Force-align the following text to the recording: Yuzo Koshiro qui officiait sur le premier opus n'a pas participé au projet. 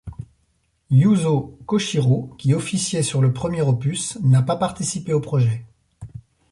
Yuzo 0.89 1.59
Koshiro 1.67 2.33
qui 2.39 2.55
officiait 2.55 3.03
sur 3.03 3.21
le 3.21 3.33
premier 3.33 3.61
opus 3.61 4.17
n'a 4.23 4.41
pas 4.41 4.55
participé 4.55 5.13
au 5.13 5.19
projet. 5.19 5.63